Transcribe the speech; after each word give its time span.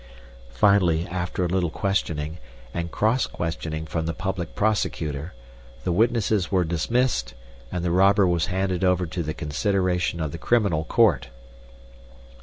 Finally, 0.49 1.05
after 1.09 1.45
a 1.45 1.47
little 1.47 1.69
questioning, 1.69 2.39
and 2.73 2.89
cross 2.89 3.27
questioning 3.27 3.85
from 3.85 4.07
the 4.07 4.15
public 4.15 4.55
prosecutor, 4.55 5.35
the 5.83 5.91
witnesses 5.91 6.51
were 6.51 6.63
dismissed, 6.63 7.35
and 7.71 7.85
the 7.85 7.91
robber 7.91 8.25
was 8.27 8.47
handed 8.47 8.83
over 8.83 9.05
to 9.05 9.21
the 9.21 9.35
consideration 9.35 10.19
of 10.19 10.31
the 10.31 10.39
criminal 10.39 10.85
court. 10.85 11.27